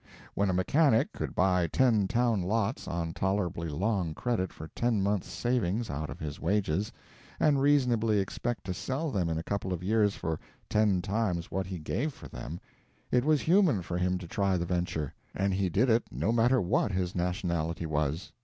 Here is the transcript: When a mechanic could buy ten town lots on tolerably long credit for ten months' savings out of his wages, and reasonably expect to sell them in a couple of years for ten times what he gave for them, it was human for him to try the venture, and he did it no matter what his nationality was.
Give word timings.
When 0.33 0.49
a 0.49 0.53
mechanic 0.53 1.13
could 1.13 1.35
buy 1.35 1.67
ten 1.67 2.07
town 2.07 2.41
lots 2.41 2.87
on 2.87 3.13
tolerably 3.13 3.69
long 3.69 4.15
credit 4.15 4.51
for 4.51 4.67
ten 4.69 5.03
months' 5.03 5.27
savings 5.31 5.91
out 5.91 6.09
of 6.09 6.19
his 6.19 6.39
wages, 6.39 6.91
and 7.39 7.61
reasonably 7.61 8.17
expect 8.17 8.63
to 8.63 8.73
sell 8.73 9.11
them 9.11 9.29
in 9.29 9.37
a 9.37 9.43
couple 9.43 9.71
of 9.71 9.83
years 9.83 10.15
for 10.15 10.39
ten 10.67 11.03
times 11.03 11.51
what 11.51 11.67
he 11.67 11.77
gave 11.77 12.13
for 12.15 12.27
them, 12.27 12.59
it 13.11 13.23
was 13.23 13.41
human 13.41 13.83
for 13.83 13.99
him 13.99 14.17
to 14.17 14.27
try 14.27 14.57
the 14.57 14.65
venture, 14.65 15.13
and 15.35 15.53
he 15.53 15.69
did 15.69 15.87
it 15.87 16.01
no 16.09 16.31
matter 16.31 16.59
what 16.59 16.91
his 16.91 17.13
nationality 17.13 17.85
was. 17.85 18.31